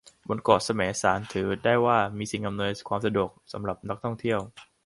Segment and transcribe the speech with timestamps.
[0.29, 4.39] บนเกาะแสมสารถือได้ว่ามีสิ่งอำนวยความสะดวกสำหรับนักท่องเที่ยว